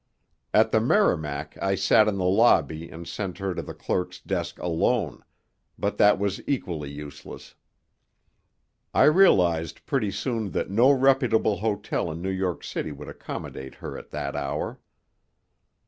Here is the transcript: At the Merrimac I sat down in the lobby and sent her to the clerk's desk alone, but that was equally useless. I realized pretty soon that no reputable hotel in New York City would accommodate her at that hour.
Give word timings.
At 0.51 0.71
the 0.71 0.81
Merrimac 0.81 1.59
I 1.61 1.75
sat 1.75 2.05
down 2.05 2.15
in 2.15 2.17
the 2.17 2.25
lobby 2.25 2.89
and 2.89 3.07
sent 3.07 3.37
her 3.37 3.53
to 3.53 3.61
the 3.61 3.75
clerk's 3.75 4.19
desk 4.19 4.57
alone, 4.57 5.23
but 5.77 5.97
that 5.97 6.17
was 6.17 6.41
equally 6.47 6.89
useless. 6.89 7.53
I 8.95 9.03
realized 9.03 9.85
pretty 9.85 10.09
soon 10.09 10.53
that 10.53 10.71
no 10.71 10.89
reputable 10.89 11.57
hotel 11.57 12.09
in 12.09 12.19
New 12.19 12.31
York 12.31 12.63
City 12.63 12.91
would 12.91 13.09
accommodate 13.09 13.75
her 13.75 13.95
at 13.95 14.09
that 14.09 14.35
hour. 14.35 14.79